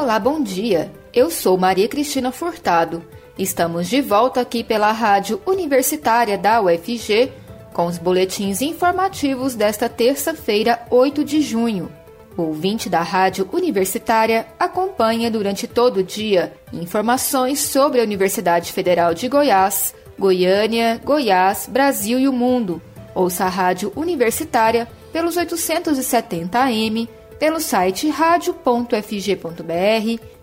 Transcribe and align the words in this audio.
Olá, 0.00 0.16
bom 0.16 0.40
dia. 0.40 0.92
Eu 1.12 1.28
sou 1.28 1.58
Maria 1.58 1.88
Cristina 1.88 2.30
Furtado. 2.30 3.02
Estamos 3.36 3.88
de 3.88 4.00
volta 4.00 4.40
aqui 4.40 4.62
pela 4.62 4.92
Rádio 4.92 5.42
Universitária 5.44 6.38
da 6.38 6.62
UFG 6.62 7.32
com 7.72 7.86
os 7.86 7.98
boletins 7.98 8.62
informativos 8.62 9.56
desta 9.56 9.88
terça-feira, 9.88 10.86
8 10.88 11.24
de 11.24 11.40
junho. 11.40 11.90
O 12.36 12.42
ouvinte 12.42 12.88
da 12.88 13.02
Rádio 13.02 13.48
Universitária 13.52 14.46
acompanha 14.56 15.32
durante 15.32 15.66
todo 15.66 15.96
o 15.96 16.04
dia 16.04 16.52
informações 16.72 17.58
sobre 17.58 18.00
a 18.00 18.04
Universidade 18.04 18.72
Federal 18.72 19.12
de 19.14 19.26
Goiás, 19.26 19.96
Goiânia, 20.16 21.00
Goiás, 21.04 21.68
Brasil 21.68 22.20
e 22.20 22.28
o 22.28 22.32
mundo. 22.32 22.80
Ouça 23.16 23.46
a 23.46 23.48
Rádio 23.48 23.92
Universitária 23.96 24.86
pelos 25.12 25.36
870 25.36 26.56
AM, 26.56 27.08
pelo 27.38 27.60
site 27.60 28.08
radio.fg.br 28.08 28.88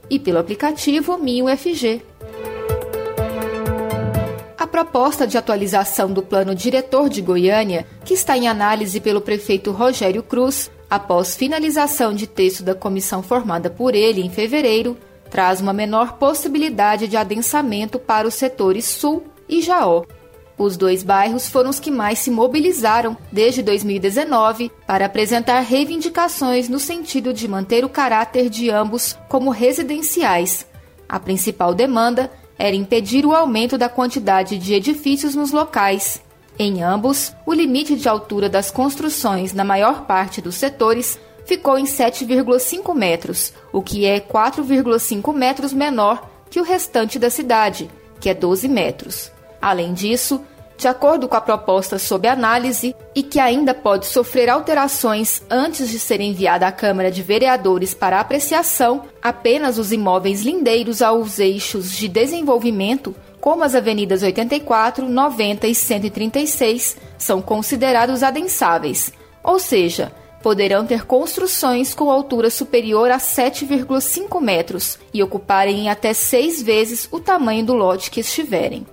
e 0.09 0.19
pelo 0.19 0.39
aplicativo 0.39 1.17
MinUFG. 1.17 2.01
A 4.57 4.67
proposta 4.67 5.27
de 5.27 5.37
atualização 5.37 6.11
do 6.11 6.21
Plano 6.21 6.55
Diretor 6.55 7.09
de 7.09 7.21
Goiânia, 7.21 7.85
que 8.03 8.13
está 8.13 8.37
em 8.37 8.47
análise 8.47 8.99
pelo 8.99 9.21
prefeito 9.21 9.71
Rogério 9.71 10.23
Cruz, 10.23 10.71
após 10.89 11.35
finalização 11.35 12.13
de 12.13 12.27
texto 12.27 12.63
da 12.63 12.73
comissão 12.73 13.21
formada 13.21 13.69
por 13.69 13.93
ele 13.93 14.21
em 14.21 14.29
fevereiro, 14.29 14.97
traz 15.29 15.59
uma 15.59 15.73
menor 15.73 16.13
possibilidade 16.13 17.07
de 17.07 17.17
adensamento 17.17 17.99
para 17.99 18.27
os 18.27 18.35
setores 18.35 18.85
Sul 18.85 19.23
e 19.47 19.61
Jaó, 19.61 20.03
os 20.57 20.77
dois 20.77 21.03
bairros 21.03 21.47
foram 21.49 21.69
os 21.69 21.79
que 21.79 21.91
mais 21.91 22.19
se 22.19 22.31
mobilizaram 22.31 23.17
desde 23.31 23.61
2019 23.61 24.71
para 24.87 25.05
apresentar 25.05 25.59
reivindicações 25.59 26.69
no 26.69 26.79
sentido 26.79 27.33
de 27.33 27.47
manter 27.47 27.83
o 27.83 27.89
caráter 27.89 28.49
de 28.49 28.69
ambos 28.69 29.17
como 29.27 29.49
residenciais. 29.49 30.65
A 31.07 31.19
principal 31.19 31.73
demanda 31.73 32.31
era 32.57 32.75
impedir 32.75 33.25
o 33.25 33.35
aumento 33.35 33.77
da 33.77 33.89
quantidade 33.89 34.57
de 34.57 34.73
edifícios 34.73 35.35
nos 35.35 35.51
locais. 35.51 36.21
Em 36.57 36.81
ambos, 36.81 37.33
o 37.45 37.53
limite 37.53 37.97
de 37.97 38.07
altura 38.07 38.47
das 38.47 38.71
construções 38.71 39.53
na 39.53 39.65
maior 39.65 40.05
parte 40.05 40.41
dos 40.41 40.55
setores 40.55 41.19
ficou 41.45 41.77
em 41.77 41.83
7,5 41.83 42.95
metros, 42.95 43.53
o 43.73 43.81
que 43.81 44.05
é 44.05 44.21
4,5 44.21 45.33
metros 45.33 45.73
menor 45.73 46.29
que 46.49 46.59
o 46.61 46.63
restante 46.63 47.19
da 47.19 47.29
cidade, 47.29 47.89
que 48.21 48.29
é 48.29 48.33
12 48.33 48.69
metros. 48.69 49.31
Além 49.61 49.93
disso, 49.93 50.41
de 50.77 50.87
acordo 50.87 51.27
com 51.27 51.35
a 51.35 51.41
proposta 51.41 51.97
sob 51.97 52.27
análise 52.27 52.95
e 53.13 53.23
que 53.23 53.39
ainda 53.39 53.73
pode 53.73 54.05
sofrer 54.05 54.49
alterações 54.49 55.41
antes 55.49 55.89
de 55.89 55.97
ser 55.97 56.19
enviada 56.19 56.67
à 56.67 56.71
Câmara 56.71 57.09
de 57.09 57.21
Vereadores 57.21 57.93
para 57.93 58.19
apreciação, 58.19 59.03
apenas 59.21 59.77
os 59.77 59.91
imóveis 59.91 60.41
lindeiros 60.41 61.01
aos 61.01 61.39
eixos 61.39 61.91
de 61.91 62.07
desenvolvimento, 62.07 63.15
como 63.39 63.63
as 63.63 63.75
avenidas 63.75 64.23
84, 64.23 65.07
90 65.07 65.67
e 65.67 65.75
136, 65.75 66.97
são 67.17 67.41
considerados 67.41 68.23
adensáveis, 68.23 69.13
ou 69.43 69.59
seja, 69.59 70.11
poderão 70.41 70.85
ter 70.85 71.05
construções 71.05 71.93
com 71.93 72.11
altura 72.11 72.51
superior 72.51 73.09
a 73.09 73.17
7,5 73.17 74.39
metros 74.39 74.99
e 75.11 75.23
ocuparem 75.23 75.89
até 75.89 76.13
seis 76.13 76.61
vezes 76.61 77.07
o 77.11 77.19
tamanho 77.19 77.65
do 77.65 77.73
lote 77.73 78.11
que 78.11 78.19
estiverem. 78.19 78.85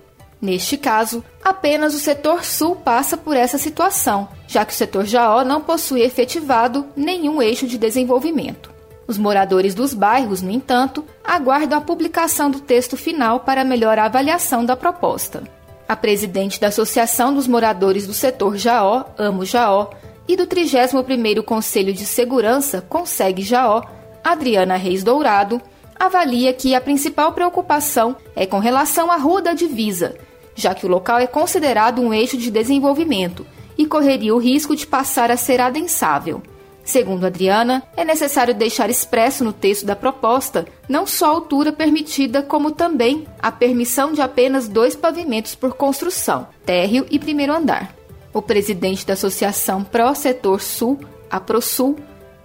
Neste 0.43 0.75
caso, 0.75 1.23
apenas 1.41 1.95
o 1.95 1.99
setor 1.99 2.43
sul 2.43 2.75
passa 2.75 3.15
por 3.15 3.33
essa 3.33 3.57
situação, 3.57 4.27
já 4.45 4.65
que 4.65 4.73
o 4.73 4.75
setor 4.75 5.05
Jaó 5.05 5.41
não 5.45 5.61
possui 5.61 6.01
efetivado 6.01 6.85
nenhum 6.97 7.41
eixo 7.41 7.65
de 7.65 7.77
desenvolvimento. 7.77 8.69
Os 9.07 9.17
moradores 9.17 9.73
dos 9.73 9.93
bairros, 9.93 10.41
no 10.41 10.51
entanto, 10.51 11.05
aguardam 11.23 11.77
a 11.77 11.81
publicação 11.81 12.51
do 12.51 12.59
texto 12.59 12.97
final 12.97 13.39
para 13.39 13.63
melhor 13.63 13.97
avaliação 13.97 14.65
da 14.65 14.75
proposta. 14.75 15.43
A 15.87 15.95
presidente 15.95 16.59
da 16.59 16.67
Associação 16.67 17.33
dos 17.33 17.47
Moradores 17.47 18.05
do 18.05 18.13
Setor 18.13 18.57
Jaó, 18.57 19.05
Amo 19.17 19.45
Jaó, 19.45 19.91
e 20.27 20.35
do 20.35 20.45
31º 20.45 21.41
Conselho 21.41 21.93
de 21.93 22.05
Segurança, 22.05 22.81
Consegue 22.81 23.43
Jaó, 23.43 23.81
Adriana 24.21 24.75
Reis 24.75 25.05
Dourado, 25.05 25.61
avalia 25.97 26.51
que 26.51 26.75
a 26.75 26.81
principal 26.81 27.31
preocupação 27.31 28.17
é 28.35 28.45
com 28.45 28.59
relação 28.59 29.09
à 29.09 29.15
Rua 29.15 29.41
da 29.41 29.53
Divisa, 29.53 30.15
já 30.55 30.73
que 30.73 30.85
o 30.85 30.89
local 30.89 31.19
é 31.19 31.27
considerado 31.27 32.01
um 32.01 32.13
eixo 32.13 32.37
de 32.37 32.51
desenvolvimento 32.51 33.45
e 33.77 33.85
correria 33.85 34.35
o 34.35 34.39
risco 34.39 34.75
de 34.75 34.85
passar 34.85 35.31
a 35.31 35.37
ser 35.37 35.59
adensável. 35.59 36.41
Segundo 36.83 37.25
Adriana, 37.25 37.81
é 37.95 38.03
necessário 38.03 38.53
deixar 38.53 38.89
expresso 38.89 39.43
no 39.43 39.53
texto 39.53 39.85
da 39.85 39.95
proposta 39.95 40.65
não 40.87 41.07
só 41.07 41.27
a 41.27 41.29
altura 41.29 41.71
permitida, 41.71 42.43
como 42.43 42.71
também 42.71 43.25
a 43.41 43.51
permissão 43.51 44.11
de 44.11 44.21
apenas 44.21 44.67
dois 44.67 44.95
pavimentos 44.95 45.55
por 45.55 45.75
construção, 45.75 46.47
térreo 46.65 47.05
e 47.09 47.17
primeiro 47.17 47.53
andar. 47.53 47.95
O 48.33 48.41
presidente 48.41 49.05
da 49.05 49.13
Associação 49.13 49.83
Pró 49.83 50.13
Setor 50.13 50.61
Sul, 50.61 50.99
a 51.31 51.39
ProSul, 51.39 51.95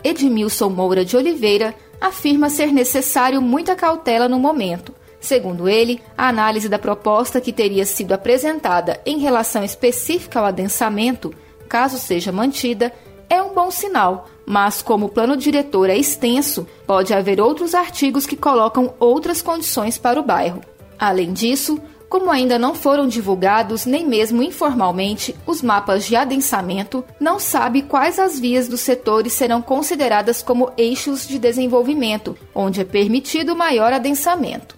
Edmilson 0.05 0.69
Moura 0.69 1.05
de 1.05 1.17
Oliveira, 1.17 1.75
afirma 2.01 2.49
ser 2.49 2.73
necessário 2.73 3.43
muita 3.43 3.75
cautela 3.75 4.29
no 4.29 4.39
momento, 4.39 4.95
Segundo 5.21 5.69
ele, 5.69 6.01
a 6.17 6.29
análise 6.29 6.69
da 6.69 6.79
proposta 6.79 7.41
que 7.41 7.53
teria 7.53 7.85
sido 7.85 8.13
apresentada 8.13 9.01
em 9.05 9.19
relação 9.19 9.65
específica 9.65 10.39
ao 10.39 10.47
adensamento, 10.47 11.35
caso 11.69 11.99
seja 11.99 12.31
mantida, 12.31 12.93
é 13.29 13.43
um 13.43 13.53
bom 13.53 13.71
sinal, 13.71 14.27
mas 14.47 14.81
como 14.81 15.07
o 15.07 15.09
plano 15.09 15.37
diretor 15.37 15.91
é 15.91 15.97
extenso, 15.97 16.67
pode 16.87 17.13
haver 17.13 17.41
outros 17.41 17.75
artigos 17.75 18.27
que 18.27 18.37
colocam 18.37 18.95
outras 18.99 19.43
condições 19.43 19.99
para 19.99 20.19
o 20.19 20.23
bairro. 20.23 20.63
Além 20.99 21.33
disso, 21.33 21.79
como 22.09 22.31
ainda 22.31 22.59
não 22.59 22.75
foram 22.75 23.07
divulgados, 23.07 23.85
nem 23.85 24.07
mesmo 24.07 24.43
informalmente, 24.43 25.37
os 25.47 25.61
mapas 25.61 26.07
de 26.07 26.17
adensamento, 26.17 27.05
não 27.21 27.39
sabe 27.39 27.83
quais 27.83 28.19
as 28.19 28.41
vias 28.41 28.67
dos 28.67 28.81
setores 28.81 29.35
serão 29.35 29.61
consideradas 29.61 30.43
como 30.43 30.73
eixos 30.79 31.29
de 31.29 31.39
desenvolvimento, 31.39 32.35
onde 32.55 32.81
é 32.81 32.85
permitido 32.85 33.55
maior 33.55 33.93
adensamento. 33.93 34.78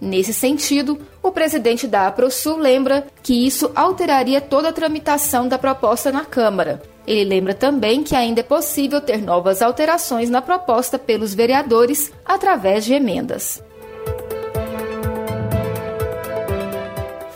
Nesse 0.00 0.32
sentido, 0.32 0.98
o 1.22 1.30
presidente 1.30 1.86
da 1.86 2.06
APROSUL 2.06 2.56
lembra 2.56 3.06
que 3.22 3.46
isso 3.46 3.70
alteraria 3.74 4.40
toda 4.40 4.70
a 4.70 4.72
tramitação 4.72 5.46
da 5.46 5.58
proposta 5.58 6.10
na 6.10 6.24
Câmara. 6.24 6.80
Ele 7.06 7.24
lembra 7.24 7.52
também 7.52 8.02
que 8.02 8.16
ainda 8.16 8.40
é 8.40 8.42
possível 8.42 9.00
ter 9.00 9.20
novas 9.20 9.60
alterações 9.60 10.30
na 10.30 10.40
proposta 10.40 10.98
pelos 10.98 11.34
vereadores 11.34 12.10
através 12.24 12.84
de 12.84 12.94
emendas. 12.94 13.62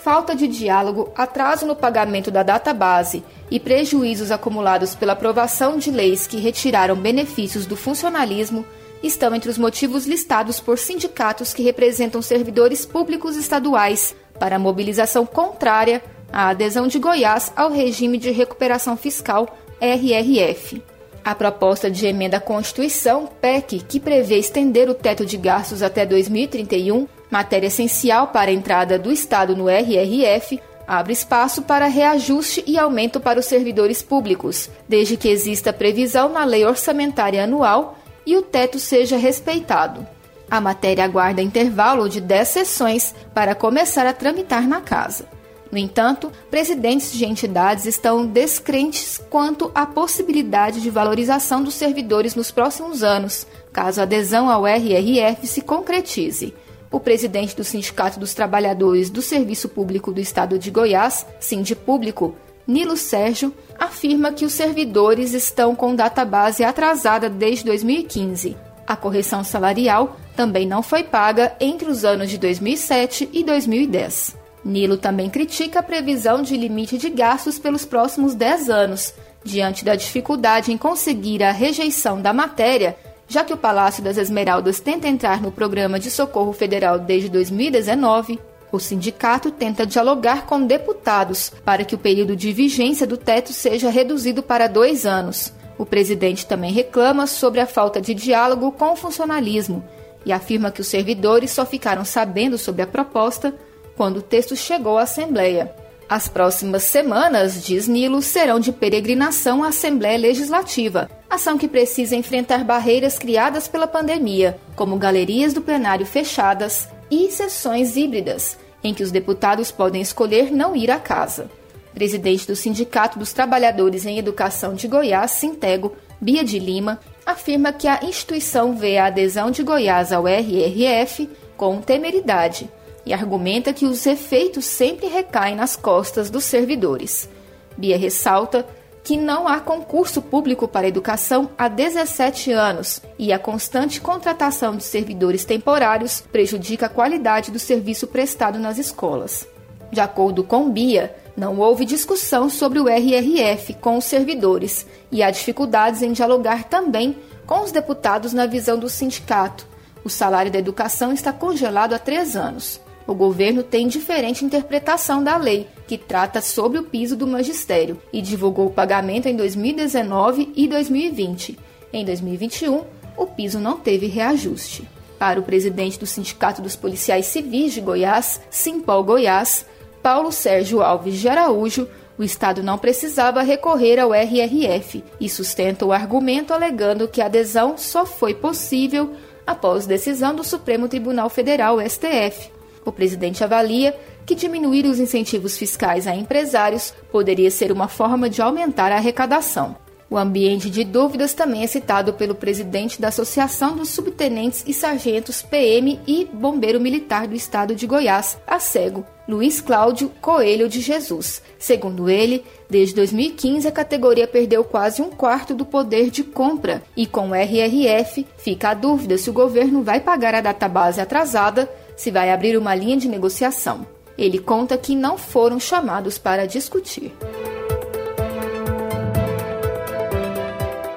Falta 0.02 0.34
de 0.34 0.46
diálogo, 0.46 1.12
atraso 1.16 1.66
no 1.66 1.74
pagamento 1.74 2.30
da 2.30 2.42
database 2.42 3.22
e 3.50 3.60
prejuízos 3.60 4.30
acumulados 4.30 4.94
pela 4.94 5.12
aprovação 5.12 5.76
de 5.76 5.90
leis 5.90 6.26
que 6.26 6.38
retiraram 6.38 6.94
benefícios 6.96 7.66
do 7.66 7.76
funcionalismo 7.76 8.64
estão 9.06 9.34
entre 9.34 9.50
os 9.50 9.58
motivos 9.58 10.06
listados 10.06 10.60
por 10.60 10.78
sindicatos 10.78 11.52
que 11.52 11.62
representam 11.62 12.22
servidores 12.22 12.86
públicos 12.86 13.36
estaduais 13.36 14.14
para 14.38 14.56
a 14.56 14.58
mobilização 14.58 15.26
contrária 15.26 16.02
à 16.32 16.48
adesão 16.48 16.86
de 16.86 16.98
Goiás 16.98 17.52
ao 17.54 17.70
regime 17.70 18.18
de 18.18 18.30
recuperação 18.30 18.96
fiscal 18.96 19.46
RRF. 19.80 20.82
A 21.24 21.34
proposta 21.34 21.90
de 21.90 22.06
emenda 22.06 22.36
à 22.36 22.40
Constituição, 22.40 23.26
PEC, 23.40 23.80
que 23.80 23.98
prevê 23.98 24.38
estender 24.38 24.90
o 24.90 24.94
teto 24.94 25.24
de 25.24 25.36
gastos 25.36 25.82
até 25.82 26.04
2031, 26.04 27.08
matéria 27.30 27.68
essencial 27.68 28.28
para 28.28 28.50
a 28.50 28.54
entrada 28.54 28.98
do 28.98 29.10
Estado 29.10 29.56
no 29.56 29.68
RRF, 29.68 30.60
abre 30.86 31.14
espaço 31.14 31.62
para 31.62 31.86
reajuste 31.86 32.62
e 32.66 32.78
aumento 32.78 33.20
para 33.20 33.40
os 33.40 33.46
servidores 33.46 34.02
públicos, 34.02 34.68
desde 34.86 35.16
que 35.16 35.28
exista 35.28 35.72
previsão 35.72 36.28
na 36.28 36.44
Lei 36.44 36.66
Orçamentária 36.66 37.42
Anual 37.44 37.96
e 38.26 38.36
o 38.36 38.42
teto 38.42 38.78
seja 38.78 39.16
respeitado. 39.16 40.06
A 40.50 40.60
matéria 40.60 41.04
aguarda 41.04 41.42
intervalo 41.42 42.08
de 42.08 42.20
10 42.20 42.48
sessões 42.48 43.14
para 43.32 43.54
começar 43.54 44.06
a 44.06 44.12
tramitar 44.12 44.68
na 44.68 44.80
casa. 44.80 45.26
No 45.74 45.78
entanto, 45.78 46.30
presidentes 46.50 47.12
de 47.12 47.24
entidades 47.24 47.84
estão 47.84 48.24
descrentes 48.24 49.20
quanto 49.28 49.72
à 49.74 49.84
possibilidade 49.84 50.80
de 50.80 50.88
valorização 50.88 51.64
dos 51.64 51.74
servidores 51.74 52.36
nos 52.36 52.52
próximos 52.52 53.02
anos, 53.02 53.44
caso 53.72 54.00
a 54.00 54.04
adesão 54.04 54.48
ao 54.48 54.64
RRF 54.64 55.46
se 55.48 55.60
concretize. 55.62 56.54
O 56.92 57.00
presidente 57.00 57.56
do 57.56 57.64
Sindicato 57.64 58.20
dos 58.20 58.34
Trabalhadores 58.34 59.10
do 59.10 59.20
Serviço 59.20 59.68
Público 59.68 60.12
do 60.12 60.20
Estado 60.20 60.56
de 60.60 60.70
Goiás, 60.70 61.26
Sindipúblico, 61.40 62.36
Nilo 62.66 62.96
Sérgio 62.96 63.52
afirma 63.78 64.32
que 64.32 64.44
os 64.44 64.52
servidores 64.52 65.34
estão 65.34 65.74
com 65.74 65.94
database 65.94 66.64
atrasada 66.64 67.28
desde 67.28 67.64
2015. 67.64 68.56
A 68.86 68.96
correção 68.96 69.42
salarial 69.42 70.16
também 70.36 70.66
não 70.66 70.82
foi 70.82 71.02
paga 71.02 71.54
entre 71.60 71.88
os 71.88 72.04
anos 72.04 72.30
de 72.30 72.38
2007 72.38 73.30
e 73.32 73.44
2010. 73.44 74.36
Nilo 74.64 74.96
também 74.96 75.28
critica 75.28 75.80
a 75.80 75.82
previsão 75.82 76.42
de 76.42 76.56
limite 76.56 76.96
de 76.96 77.10
gastos 77.10 77.58
pelos 77.58 77.84
próximos 77.84 78.34
10 78.34 78.70
anos, 78.70 79.14
diante 79.44 79.84
da 79.84 79.94
dificuldade 79.94 80.72
em 80.72 80.78
conseguir 80.78 81.42
a 81.42 81.52
rejeição 81.52 82.20
da 82.20 82.32
matéria 82.32 82.96
já 83.26 83.44
que 83.44 83.52
o 83.52 83.56
Palácio 83.56 84.02
das 84.02 84.16
Esmeraldas 84.16 84.80
tenta 84.80 85.08
entrar 85.08 85.40
no 85.40 85.50
programa 85.50 85.98
de 85.98 86.10
socorro 86.10 86.52
federal 86.52 86.98
desde 86.98 87.28
2019, 87.28 88.38
o 88.72 88.78
sindicato 88.78 89.50
tenta 89.50 89.86
dialogar 89.86 90.46
com 90.46 90.66
deputados 90.66 91.52
para 91.64 91.84
que 91.84 91.94
o 91.94 91.98
período 91.98 92.34
de 92.34 92.52
vigência 92.52 93.06
do 93.06 93.16
teto 93.16 93.52
seja 93.52 93.90
reduzido 93.90 94.42
para 94.42 94.66
dois 94.66 95.06
anos. 95.06 95.52
O 95.78 95.86
presidente 95.86 96.46
também 96.46 96.72
reclama 96.72 97.26
sobre 97.26 97.60
a 97.60 97.66
falta 97.66 98.00
de 98.00 98.14
diálogo 98.14 98.72
com 98.72 98.92
o 98.92 98.96
funcionalismo 98.96 99.84
e 100.24 100.32
afirma 100.32 100.70
que 100.70 100.80
os 100.80 100.86
servidores 100.86 101.50
só 101.50 101.66
ficaram 101.66 102.04
sabendo 102.04 102.56
sobre 102.56 102.82
a 102.82 102.86
proposta 102.86 103.54
quando 103.96 104.18
o 104.18 104.22
texto 104.22 104.56
chegou 104.56 104.98
à 104.98 105.02
Assembleia. 105.02 105.74
As 106.08 106.28
próximas 106.28 106.82
semanas, 106.82 107.64
diz 107.64 107.88
Nilo, 107.88 108.20
serão 108.20 108.60
de 108.60 108.70
peregrinação 108.72 109.64
à 109.64 109.68
Assembleia 109.68 110.18
Legislativa, 110.18 111.08
ação 111.30 111.56
que 111.56 111.66
precisa 111.66 112.14
enfrentar 112.14 112.62
barreiras 112.62 113.18
criadas 113.18 113.66
pela 113.66 113.86
pandemia, 113.86 114.58
como 114.76 114.98
galerias 114.98 115.54
do 115.54 115.62
plenário 115.62 116.04
fechadas 116.04 116.88
e 117.10 117.30
sessões 117.30 117.96
híbridas, 117.96 118.58
em 118.82 118.92
que 118.92 119.02
os 119.02 119.10
deputados 119.10 119.70
podem 119.70 120.02
escolher 120.02 120.50
não 120.50 120.76
ir 120.76 120.90
à 120.90 120.98
casa. 120.98 121.50
Presidente 121.94 122.46
do 122.46 122.56
Sindicato 122.56 123.18
dos 123.18 123.32
Trabalhadores 123.32 124.04
em 124.04 124.18
Educação 124.18 124.74
de 124.74 124.88
Goiás, 124.88 125.30
Sintego, 125.30 125.96
Bia 126.20 126.42
de 126.42 126.58
Lima, 126.58 126.98
afirma 127.24 127.72
que 127.72 127.86
a 127.86 128.00
instituição 128.02 128.76
vê 128.76 128.98
a 128.98 129.06
adesão 129.06 129.50
de 129.50 129.62
Goiás 129.62 130.12
ao 130.12 130.26
RRF 130.26 131.28
com 131.56 131.80
temeridade 131.80 132.68
e 133.06 133.12
argumenta 133.12 133.72
que 133.72 133.84
os 133.84 134.04
efeitos 134.06 134.64
sempre 134.64 135.06
recaem 135.06 135.54
nas 135.54 135.76
costas 135.76 136.30
dos 136.30 136.44
servidores. 136.44 137.28
Bia 137.76 137.96
ressalta 137.96 138.66
que 139.04 139.18
não 139.18 139.46
há 139.46 139.60
concurso 139.60 140.22
público 140.22 140.66
para 140.66 140.88
educação 140.88 141.50
há 141.58 141.68
17 141.68 142.50
anos 142.52 143.02
e 143.18 143.34
a 143.34 143.38
constante 143.38 144.00
contratação 144.00 144.74
de 144.74 144.82
servidores 144.82 145.44
temporários 145.44 146.22
prejudica 146.22 146.86
a 146.86 146.88
qualidade 146.88 147.50
do 147.50 147.58
serviço 147.58 148.06
prestado 148.06 148.58
nas 148.58 148.78
escolas. 148.78 149.46
De 149.92 150.00
acordo 150.00 150.42
com 150.42 150.70
Bia, 150.70 151.14
não 151.36 151.58
houve 151.58 151.84
discussão 151.84 152.48
sobre 152.48 152.80
o 152.80 152.88
RRF 152.88 153.74
com 153.74 153.98
os 153.98 154.06
servidores 154.06 154.86
e 155.12 155.22
há 155.22 155.30
dificuldades 155.30 156.00
em 156.00 156.12
dialogar 156.12 156.64
também 156.64 157.14
com 157.46 157.60
os 157.60 157.70
deputados 157.70 158.32
na 158.32 158.46
visão 158.46 158.78
do 158.78 158.88
sindicato. 158.88 159.66
O 160.02 160.08
salário 160.08 160.50
da 160.50 160.58
educação 160.58 161.12
está 161.12 161.30
congelado 161.30 161.92
há 161.92 161.98
três 161.98 162.36
anos. 162.36 162.80
O 163.06 163.14
governo 163.14 163.62
tem 163.62 163.86
diferente 163.86 164.44
interpretação 164.44 165.22
da 165.22 165.36
lei, 165.36 165.68
que 165.86 165.98
trata 165.98 166.40
sobre 166.40 166.78
o 166.78 166.84
piso 166.84 167.16
do 167.16 167.26
magistério, 167.26 168.00
e 168.12 168.22
divulgou 168.22 168.66
o 168.66 168.72
pagamento 168.72 169.28
em 169.28 169.36
2019 169.36 170.52
e 170.56 170.66
2020. 170.66 171.58
Em 171.92 172.04
2021, 172.04 172.82
o 173.16 173.26
piso 173.26 173.60
não 173.60 173.76
teve 173.76 174.06
reajuste. 174.06 174.88
Para 175.18 175.38
o 175.38 175.42
presidente 175.42 175.98
do 175.98 176.06
Sindicato 176.06 176.62
dos 176.62 176.76
Policiais 176.76 177.26
Civis 177.26 177.74
de 177.74 177.80
Goiás, 177.80 178.40
Simpol 178.50 179.04
Goiás, 179.04 179.66
Paulo 180.02 180.32
Sérgio 180.32 180.82
Alves 180.82 181.18
de 181.18 181.28
Araújo, 181.28 181.86
o 182.16 182.22
Estado 182.22 182.62
não 182.62 182.78
precisava 182.78 183.42
recorrer 183.42 183.98
ao 183.98 184.14
RRF 184.14 185.02
e 185.20 185.28
sustenta 185.28 185.84
o 185.84 185.92
argumento 185.92 186.52
alegando 186.52 187.08
que 187.08 187.20
a 187.20 187.26
adesão 187.26 187.76
só 187.76 188.06
foi 188.06 188.34
possível 188.34 189.14
após 189.46 189.86
decisão 189.86 190.34
do 190.34 190.44
Supremo 190.44 190.88
Tribunal 190.88 191.28
Federal, 191.28 191.78
STF, 191.80 192.50
o 192.84 192.92
presidente 192.92 193.42
avalia 193.42 193.96
que 194.26 194.34
diminuir 194.34 194.86
os 194.86 194.98
incentivos 194.98 195.56
fiscais 195.56 196.06
a 196.06 196.14
empresários 196.14 196.94
poderia 197.10 197.50
ser 197.50 197.70
uma 197.72 197.88
forma 197.88 198.28
de 198.28 198.40
aumentar 198.40 198.92
a 198.92 198.96
arrecadação. 198.96 199.76
O 200.14 200.18
ambiente 200.18 200.70
de 200.70 200.84
dúvidas 200.84 201.34
também 201.34 201.64
é 201.64 201.66
citado 201.66 202.12
pelo 202.12 202.34
presidente 202.34 203.00
da 203.00 203.08
Associação 203.08 203.74
dos 203.74 203.88
Subtenentes 203.88 204.62
e 204.66 204.72
Sargentos 204.72 205.42
PM 205.42 205.98
e 206.06 206.28
Bombeiro 206.32 206.80
Militar 206.80 207.26
do 207.26 207.34
Estado 207.34 207.74
de 207.74 207.86
Goiás, 207.86 208.38
a 208.46 208.60
SEGO, 208.60 209.04
Luiz 209.26 209.60
Cláudio 209.60 210.10
Coelho 210.20 210.68
de 210.68 210.80
Jesus. 210.80 211.42
Segundo 211.58 212.10
ele, 212.10 212.44
desde 212.68 212.94
2015 212.94 213.66
a 213.66 213.72
categoria 213.72 214.28
perdeu 214.28 214.62
quase 214.62 215.00
um 215.00 215.10
quarto 215.10 215.54
do 215.54 215.64
poder 215.64 216.10
de 216.10 216.22
compra 216.22 216.82
e 216.96 217.06
com 217.06 217.30
o 217.30 217.34
RRF 217.34 218.26
fica 218.36 218.68
a 218.68 218.74
dúvida 218.74 219.16
se 219.16 219.30
o 219.30 219.32
governo 219.32 219.82
vai 219.82 220.00
pagar 220.00 220.34
a 220.34 220.42
database 220.42 221.00
atrasada 221.00 221.68
se 221.96 222.10
vai 222.10 222.30
abrir 222.30 222.56
uma 222.56 222.74
linha 222.74 222.96
de 222.96 223.08
negociação. 223.08 223.86
Ele 224.16 224.38
conta 224.38 224.78
que 224.78 224.94
não 224.94 225.18
foram 225.18 225.58
chamados 225.58 226.18
para 226.18 226.46
discutir. 226.46 227.12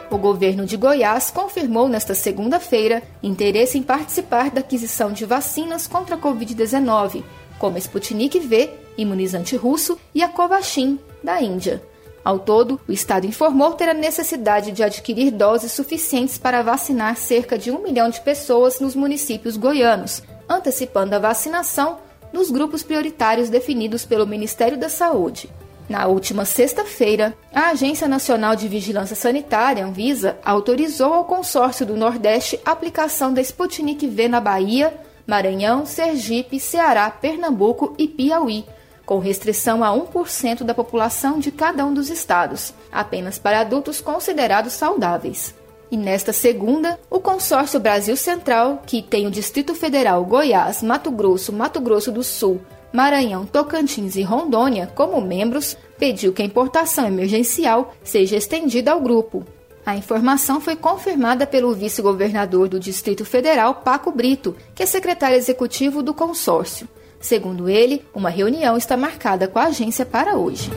O 0.09 0.17
governo 0.19 0.65
de 0.65 0.75
Goiás 0.77 1.29
confirmou 1.29 1.87
nesta 1.87 2.15
segunda-feira 2.15 3.03
interesse 3.21 3.77
em 3.77 3.83
participar 3.83 4.49
da 4.49 4.61
aquisição 4.61 5.11
de 5.11 5.25
vacinas 5.25 5.85
contra 5.85 6.15
a 6.15 6.17
Covid-19, 6.17 7.23
como 7.59 7.77
Sputnik 7.77 8.39
V, 8.39 8.69
imunizante 8.97 9.55
russo, 9.55 9.95
e 10.15 10.23
a 10.23 10.27
Covaxin, 10.27 10.97
da 11.23 11.39
Índia. 11.41 11.83
Ao 12.23 12.39
todo, 12.39 12.79
o 12.87 12.91
Estado 12.91 13.27
informou 13.27 13.73
ter 13.73 13.89
a 13.89 13.93
necessidade 13.93 14.71
de 14.71 14.83
adquirir 14.83 15.31
doses 15.31 15.71
suficientes 15.71 16.37
para 16.37 16.63
vacinar 16.63 17.15
cerca 17.15 17.57
de 17.57 17.69
um 17.69 17.81
milhão 17.81 18.09
de 18.09 18.19
pessoas 18.21 18.79
nos 18.79 18.95
municípios 18.95 19.55
goianos, 19.55 20.23
antecipando 20.49 21.15
a 21.15 21.19
vacinação 21.19 21.99
dos 22.31 22.51
grupos 22.51 22.83
prioritários 22.83 23.49
definidos 23.49 24.05
pelo 24.05 24.27
Ministério 24.27 24.77
da 24.77 24.89
Saúde. 24.89 25.49
Na 25.89 26.05
última 26.05 26.43
sexta-feira, 26.43 27.33
a 27.53 27.69
Agência 27.69 28.07
Nacional 28.09 28.55
de 28.55 28.67
Vigilância 28.67 29.15
Sanitária, 29.15 29.85
Anvisa, 29.85 30.37
autorizou 30.43 31.13
ao 31.13 31.23
consórcio 31.23 31.85
do 31.85 31.95
Nordeste 31.95 32.59
a 32.65 32.71
aplicação 32.71 33.33
da 33.33 33.41
Sputnik 33.41 34.05
V 34.05 34.27
na 34.27 34.41
Bahia, 34.41 34.93
Maranhão, 35.25 35.85
Sergipe, 35.85 36.59
Ceará, 36.59 37.09
Pernambuco 37.09 37.95
e 37.97 38.05
Piauí, 38.07 38.65
com 39.05 39.19
restrição 39.19 39.81
a 39.81 39.89
1% 39.89 40.63
da 40.63 40.73
população 40.73 41.39
de 41.39 41.51
cada 41.51 41.85
um 41.85 41.93
dos 41.93 42.09
estados, 42.09 42.73
apenas 42.91 43.39
para 43.39 43.61
adultos 43.61 44.01
considerados 44.01 44.73
saudáveis. 44.73 45.55
E 45.89 45.95
nesta 45.95 46.33
segunda, 46.33 46.99
o 47.09 47.19
consórcio 47.19 47.79
Brasil 47.79 48.15
Central, 48.17 48.81
que 48.85 49.01
tem 49.01 49.25
o 49.25 49.31
Distrito 49.31 49.73
Federal, 49.73 50.23
Goiás, 50.25 50.83
Mato 50.83 51.09
Grosso, 51.09 51.53
Mato 51.53 51.79
Grosso 51.79 52.11
do 52.11 52.23
Sul, 52.23 52.59
Maranhão, 52.91 53.45
Tocantins 53.45 54.15
e 54.15 54.21
Rondônia 54.21 54.91
como 54.93 55.21
membros, 55.21 55.77
pediu 55.97 56.33
que 56.33 56.41
a 56.41 56.45
importação 56.45 57.07
emergencial 57.07 57.93
seja 58.03 58.35
estendida 58.35 58.91
ao 58.91 58.99
grupo. 58.99 59.45
A 59.85 59.95
informação 59.95 60.59
foi 60.59 60.75
confirmada 60.75 61.47
pelo 61.47 61.73
vice-governador 61.73 62.67
do 62.67 62.79
Distrito 62.79 63.23
Federal, 63.23 63.75
Paco 63.75 64.11
Brito, 64.11 64.53
que 64.75 64.83
é 64.83 64.85
secretário 64.85 65.37
executivo 65.37 66.03
do 66.03 66.13
consórcio. 66.13 66.87
Segundo 67.21 67.69
ele, 67.69 68.05
uma 68.13 68.29
reunião 68.29 68.75
está 68.75 68.97
marcada 68.97 69.47
com 69.47 69.59
a 69.59 69.65
agência 69.65 70.05
para 70.05 70.35
hoje. 70.35 70.69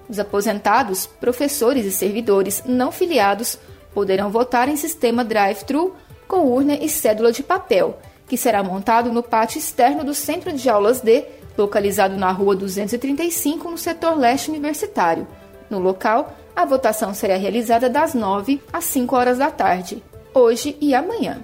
Os 0.08 0.20
aposentados, 0.20 1.08
professores 1.08 1.84
e 1.84 1.92
servidores 1.92 2.62
não 2.64 2.92
filiados 2.92 3.58
poderão 3.92 4.30
votar 4.30 4.70
em 4.70 4.76
sistema 4.76 5.26
drive-thru 5.26 5.96
com 6.28 6.42
urna 6.42 6.76
e 6.76 6.88
cédula 6.88 7.32
de 7.32 7.42
papel, 7.42 7.98
que 8.28 8.38
será 8.38 8.62
montado 8.62 9.12
no 9.12 9.24
pátio 9.24 9.58
externo 9.58 10.04
do 10.04 10.14
Centro 10.14 10.54
de 10.54 10.70
Aulas 10.70 11.02
D, 11.02 11.26
localizado 11.58 12.16
na 12.18 12.32
Rua 12.32 12.56
235, 12.56 13.72
no 13.72 13.78
setor 13.78 14.16
leste 14.16 14.52
universitário. 14.52 15.28
No 15.72 15.80
local, 15.80 16.38
a 16.56 16.66
votação 16.66 17.16
será 17.16 17.36
realizada 17.36 17.90
das 17.90 18.14
9 18.14 18.62
às 18.72 18.84
5 18.84 19.16
horas 19.16 19.40
da 19.40 19.50
tarde, 19.50 20.04
hoje 20.36 20.78
e 20.80 20.94
amanhã. 20.94 21.44